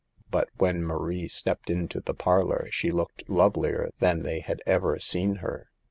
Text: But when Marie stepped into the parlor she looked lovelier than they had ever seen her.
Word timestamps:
But 0.31 0.49
when 0.57 0.83
Marie 0.83 1.27
stepped 1.27 1.69
into 1.69 1.99
the 2.01 2.15
parlor 2.15 2.67
she 2.71 2.89
looked 2.89 3.29
lovelier 3.29 3.91
than 3.99 4.23
they 4.23 4.39
had 4.39 4.59
ever 4.65 4.97
seen 4.97 5.35
her. 5.45 5.69